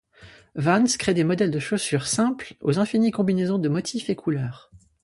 [0.55, 4.71] Vans crée des modèles de chaussures simples aux infinies combinaisons de motifs et couleurs.